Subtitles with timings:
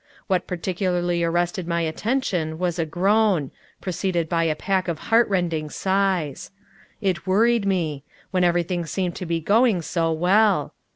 [0.25, 3.51] What particularly arrested my attention was a groan
[3.81, 6.49] preceded by a pack of heartrending sighs.
[7.01, 10.73] It worried me when everything seemed to be going so well.